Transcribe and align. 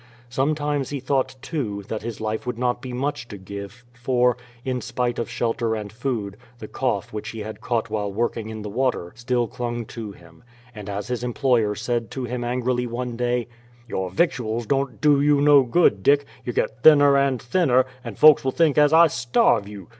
Sometimes 0.29 0.89
he 0.89 0.99
thought, 0.99 1.35
too, 1.43 1.83
that 1.87 2.01
his 2.01 2.19
life 2.19 2.47
would 2.47 2.57
not 2.57 2.81
be 2.81 2.91
much 2.91 3.27
to 3.27 3.37
give, 3.37 3.85
for, 3.93 4.35
in 4.65 4.81
spite 4.81 5.19
of 5.19 5.29
shelter 5.29 5.75
and 5.75 5.91
food, 5.93 6.37
the 6.57 6.67
cough 6.67 7.13
which 7.13 7.29
he 7.29 7.41
had 7.41 7.61
caught 7.61 7.91
while 7.91 8.11
working 8.11 8.49
in 8.49 8.63
the 8.63 8.69
water 8.71 9.11
still 9.13 9.47
clung 9.47 9.85
to 9.85 10.11
him, 10.11 10.43
and 10.73 10.89
as 10.89 11.09
his 11.09 11.23
employer 11.23 11.75
said 11.75 12.09
to 12.09 12.23
him 12.23 12.43
angrily 12.43 12.87
one 12.87 13.15
day: 13.15 13.47
"Your 13.87 14.09
victuals 14.09 14.65
don't 14.65 14.99
do 15.01 15.21
you 15.21 15.39
no 15.39 15.61
good, 15.61 16.01
Dick; 16.01 16.25
you 16.43 16.51
get 16.51 16.81
thinner 16.81 17.15
and 17.15 17.39
thinner, 17.39 17.85
and 18.03 18.17
folks 18.17 18.43
will 18.43 18.51
think 18.51 18.79
as 18.79 18.91
I 18.91 19.05
starve 19.05 19.67
you. 19.67 19.89